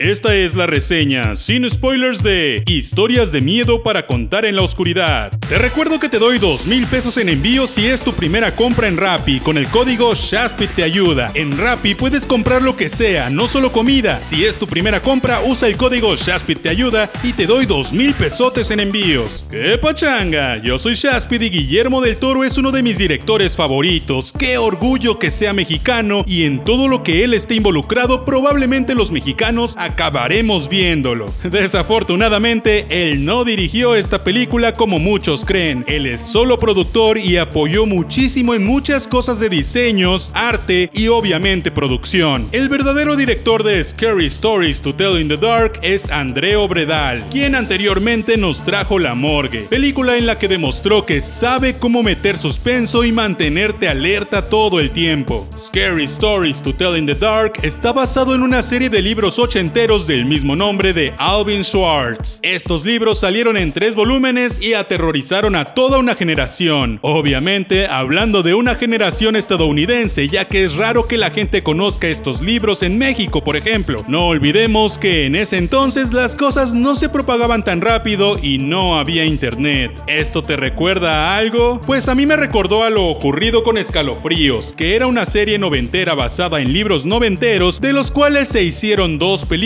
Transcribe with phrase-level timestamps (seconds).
[0.00, 5.30] Esta es la reseña, sin spoilers, de Historias de miedo para contar en la oscuridad.
[5.48, 8.88] Te recuerdo que te doy dos mil pesos en envío si es tu primera compra
[8.88, 9.38] en Rappi.
[9.38, 11.30] Con el código Shaspit te ayuda.
[11.34, 14.18] En Rappi puedes comprar lo que sea, no solo comida.
[14.24, 17.92] Si es tu primera compra, usa el código Shaspit te ayuda y te doy dos
[17.92, 19.46] mil pesotes en envíos.
[19.48, 20.60] ¡Qué pachanga!
[20.60, 24.32] Yo soy Shaspit y Guillermo del Toro es uno de mis directores favoritos.
[24.36, 26.24] ¡Qué orgullo que sea mexicano!
[26.26, 31.32] Y en todo lo que él esté involucrado, probablemente los mexicanos acabaremos viéndolo.
[31.44, 35.84] Desafortunadamente, él no dirigió esta película como muchos creen.
[35.86, 41.70] Él es solo productor y apoyó muchísimo en muchas cosas de diseños, arte y obviamente
[41.70, 42.48] producción.
[42.52, 47.54] El verdadero director de Scary Stories to Tell in the Dark es André Obredal, quien
[47.54, 53.04] anteriormente nos trajo La Morgue, película en la que demostró que sabe cómo meter suspenso
[53.04, 55.46] y mantenerte alerta todo el tiempo.
[55.56, 59.38] Scary Stories to Tell in the Dark está basado en una serie de libros
[59.74, 62.38] ochenteros del mismo nombre de Alvin Schwartz.
[62.42, 67.00] Estos libros salieron en tres volúmenes y aterrorizaron a toda una generación.
[67.02, 72.40] Obviamente, hablando de una generación estadounidense, ya que es raro que la gente conozca estos
[72.40, 73.98] libros en México, por ejemplo.
[74.06, 78.96] No olvidemos que en ese entonces las cosas no se propagaban tan rápido y no
[78.96, 80.00] había internet.
[80.06, 81.80] ¿Esto te recuerda a algo?
[81.84, 86.14] Pues a mí me recordó a lo ocurrido con Escalofríos, que era una serie noventera
[86.14, 89.63] basada en libros noventeros, de los cuales se hicieron dos películas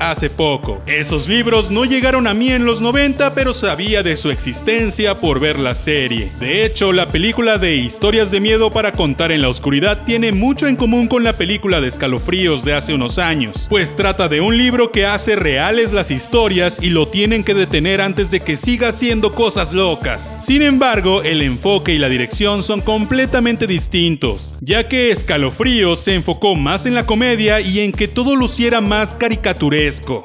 [0.00, 0.82] hace poco.
[0.86, 5.38] Esos libros no llegaron a mí en los 90, pero sabía de su existencia por
[5.38, 6.30] ver la serie.
[6.40, 10.66] De hecho, la película de Historias de Miedo para contar en la oscuridad tiene mucho
[10.66, 14.58] en común con la película de Escalofríos de hace unos años, pues trata de un
[14.58, 18.88] libro que hace reales las historias y lo tienen que detener antes de que siga
[18.88, 20.38] haciendo cosas locas.
[20.44, 26.56] Sin embargo, el enfoque y la dirección son completamente distintos, ya que Escalofríos se enfocó
[26.56, 29.35] más en la comedia y en que todo luciera más caricatural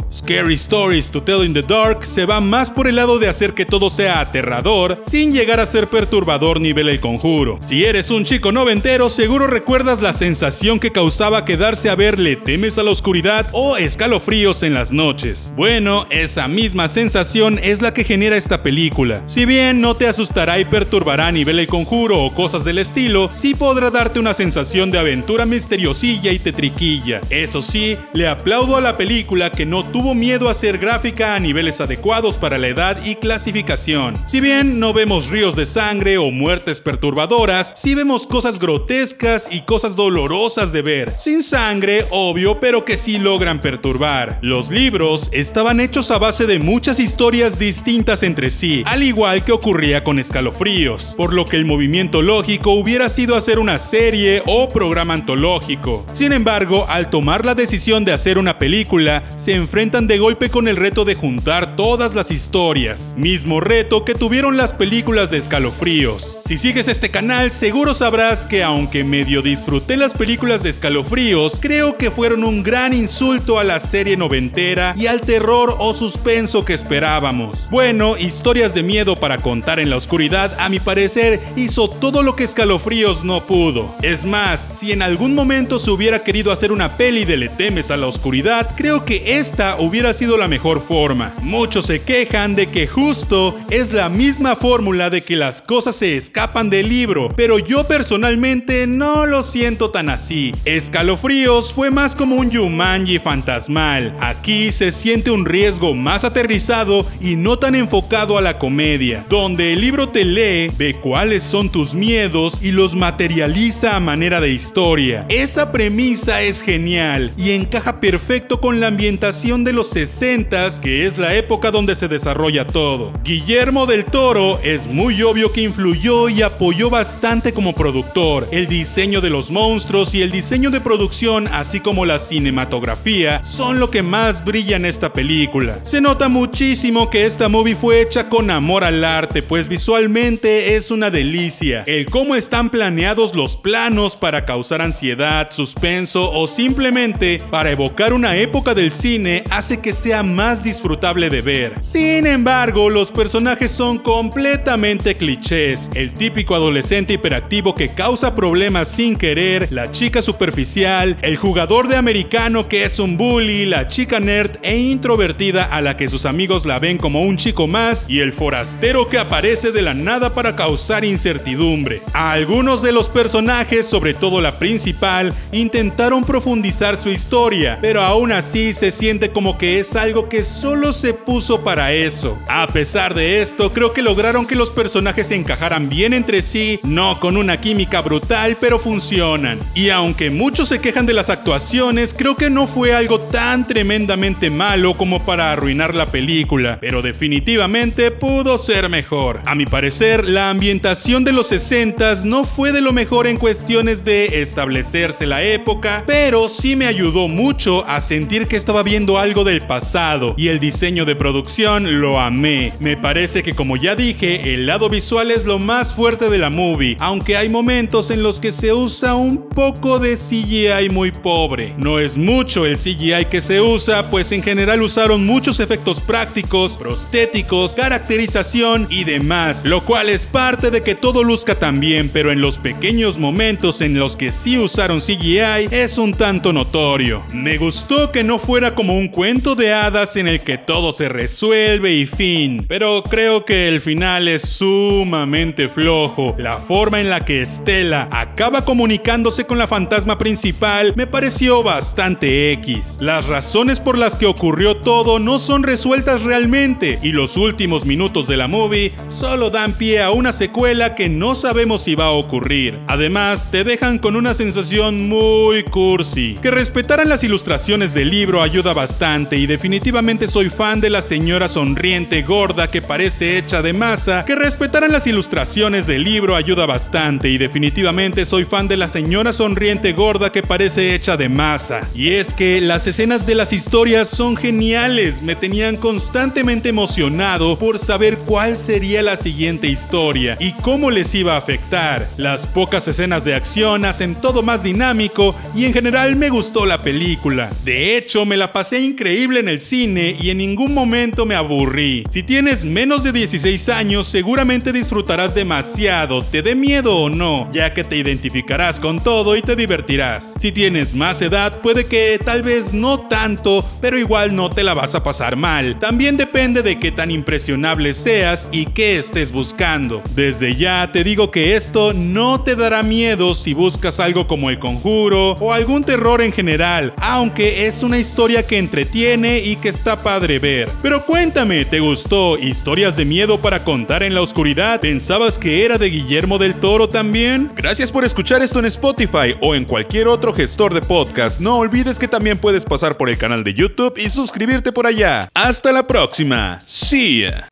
[0.09, 3.53] Scary Stories to Tell in the Dark se va más por el lado de hacer
[3.53, 7.58] que todo sea aterrador sin llegar a ser perturbador nivel el conjuro.
[7.62, 12.35] Si eres un chico noventero, seguro recuerdas la sensación que causaba quedarse a ver Le
[12.35, 15.53] temes a la oscuridad o escalofríos en las noches.
[15.56, 19.22] Bueno, esa misma sensación es la que genera esta película.
[19.25, 23.30] Si bien no te asustará y perturbará a nivel el conjuro o cosas del estilo,
[23.31, 27.22] sí podrá darte una sensación de aventura misteriosilla y tetriquilla.
[27.30, 31.39] Eso sí, le aplaudo a la película que no tuvo miedo a ser gráfica a
[31.39, 34.22] niveles adecuados para la edad y clasificación.
[34.25, 39.61] Si bien no vemos ríos de sangre o muertes perturbadoras, sí vemos cosas grotescas y
[39.61, 41.11] cosas dolorosas de ver.
[41.17, 44.38] Sin sangre, obvio, pero que sí logran perturbar.
[44.44, 49.51] Los libros estaban hechos a base de muchas historias distintas entre sí, al igual que
[49.51, 54.67] ocurría con escalofríos, por lo que el movimiento lógico hubiera sido hacer una serie o
[54.67, 56.06] programa antológico.
[56.13, 58.91] Sin embargo, al tomar la decisión de hacer una película,
[59.38, 64.16] se enfrentan de golpe con el reto de juntar todas las historias, mismo reto que
[64.16, 66.40] tuvieron las películas de escalofríos.
[66.46, 71.97] Si sigues este canal, seguro sabrás que aunque medio disfruté las películas de escalofríos, creo
[71.97, 76.73] que fueron un gran insulto a la serie noventera y al terror o suspenso que
[76.73, 77.69] esperábamos.
[77.72, 82.35] Bueno, historias de miedo para contar en la oscuridad, a mi parecer, hizo todo lo
[82.35, 83.90] que escalofríos no pudo.
[84.02, 87.90] Es más, si en algún momento se hubiera querido hacer una peli de Le temes
[87.90, 91.31] a la oscuridad, creo que esta hubiera sido la mejor forma.
[91.44, 96.18] Muchos se quejan de que justo es la misma fórmula de que las cosas se
[96.18, 100.52] escapan del libro, pero yo personalmente no lo siento tan así.
[100.66, 104.18] Escalofríos fue más como un Yumanji fantasmal.
[104.20, 109.74] Aquí se siente un riesgo más aterrizado y no tan enfocado a la comedia, donde
[109.74, 114.50] el libro te lee, ve cuáles son tus miedos y los materializa a manera de
[114.50, 115.28] historia.
[115.30, 120.52] Esa premisa es genial y encaja perfecto con la ambientación de los 60
[120.82, 123.12] que es la época donde se desarrolla todo.
[123.24, 128.48] Guillermo del Toro es muy obvio que influyó y apoyó bastante como productor.
[128.52, 133.79] El diseño de los monstruos y el diseño de producción, así como la cinematografía, son
[133.79, 135.79] lo que más brilla en esta película.
[135.84, 140.91] Se nota muchísimo que esta movie fue hecha con amor al arte, pues visualmente es
[140.91, 141.84] una delicia.
[141.88, 148.35] El cómo están planeados los planos para causar ansiedad, suspenso o simplemente para evocar una
[148.35, 151.76] época época del cine hace que sea más disfrutable de ver.
[151.80, 155.90] Sin embargo, los personajes son completamente clichés.
[155.96, 161.96] El típico adolescente hiperactivo que causa problemas sin querer, la chica superficial, el jugador de
[161.96, 166.66] americano que es un bully, la chica nerd e introvertida a la que sus amigos
[166.66, 170.58] la ven como un chico más y el forastero que aparece de la nada para
[170.58, 172.02] causar incertidumbre.
[172.12, 178.41] algunos de los personajes, sobre todo la principal, intentaron profundizar su historia, pero aún así
[178.41, 182.40] así se siente como que es algo que solo se puso para eso.
[182.47, 186.79] A pesar de esto, creo que lograron que los personajes se encajaran bien entre sí,
[186.82, 189.59] no con una química brutal, pero funcionan.
[189.76, 194.49] Y aunque muchos se quejan de las actuaciones, creo que no fue algo tan tremendamente
[194.49, 199.41] malo como para arruinar la película, pero definitivamente pudo ser mejor.
[199.46, 204.03] A mi parecer, la ambientación de los 60 no fue de lo mejor en cuestiones
[204.03, 209.43] de establecerse la época, pero sí me ayudó mucho a sentir que estaba viendo algo
[209.43, 212.72] del pasado y el diseño de producción lo amé.
[212.79, 216.49] Me parece que como ya dije, el lado visual es lo más fuerte de la
[216.49, 221.75] movie, aunque hay momentos en los que se usa un poco de CGI muy pobre.
[221.78, 226.78] No es mucho el CGI que se usa, pues en general usaron muchos efectos prácticos,
[226.78, 232.31] prostéticos, caracterización y demás, lo cual es parte de que todo luzca tan bien, pero
[232.31, 237.25] en los pequeños momentos en los que sí usaron CGI es un tanto notorio.
[237.33, 241.09] Me gustó que no fuera como un cuento de hadas en el que todo se
[241.09, 246.35] resuelve y fin, pero creo que el final es sumamente flojo.
[246.38, 252.52] La forma en la que Stella acaba comunicándose con la fantasma principal me pareció bastante
[252.52, 252.97] X.
[253.02, 258.27] Las razones por las que ocurrió todo no son resueltas realmente y los últimos minutos
[258.27, 262.12] de la movie solo dan pie a una secuela que no sabemos si va a
[262.12, 262.77] ocurrir.
[262.88, 266.36] Además, te dejan con una sensación muy cursi.
[266.41, 271.48] Que respetaran las ilustraciones del libro ayuda bastante y definitivamente soy fan de la señora
[271.48, 274.25] sonriente gorda que parece hecha de masa.
[274.25, 279.31] Que respetaran las ilustraciones del libro ayuda bastante y definitivamente soy fan de la señora
[279.31, 281.88] sonriente gorda que parece hecha de masa.
[281.96, 287.79] Y es que las escenas de las historias son geniales, me tenían constantemente emocionado por
[287.79, 292.05] saber cuál sería la siguiente historia y cómo les iba a afectar.
[292.17, 296.81] Las pocas escenas de acción hacen todo más dinámico y en general me gustó la
[296.81, 297.50] película.
[297.63, 302.03] De hecho, me la pasé increíble en el cine y en ningún momento me aburrí.
[302.08, 307.74] Si tienes menos de 16 años, seguramente disfrutarás demasiado, te dé miedo o no, ya
[307.74, 310.34] que te identificarás con todo y te divertirás.
[310.36, 314.74] Si tienes más edad, puede que tal vez no tanto, pero igual no te la
[314.74, 315.77] vas a pasar mal.
[315.80, 320.01] También depende de qué tan impresionable seas y qué estés buscando.
[320.15, 324.60] Desde ya te digo que esto no te dará miedo si buscas algo como el
[324.60, 329.98] conjuro o algún terror en general, aunque es una historia que entretiene y que está
[329.98, 330.72] padre ver.
[330.82, 334.79] Pero cuéntame, ¿te gustó historias de miedo para contar en la oscuridad?
[334.79, 337.51] ¿Pensabas que era de Guillermo del Toro también?
[337.53, 341.41] Gracias por escuchar esto en Spotify o en cualquier otro gestor de podcast.
[341.41, 345.27] No olvides que también puedes pasar por el canal de YouTube y suscribirte por allá.
[345.34, 346.60] Hasta la próxima.
[346.65, 347.50] See ya.